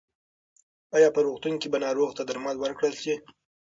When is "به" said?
1.73-1.77